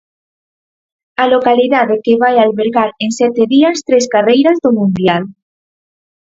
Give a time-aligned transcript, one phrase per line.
[1.23, 5.23] A localidade que vai albergar en sete días tres carreiras do mundial.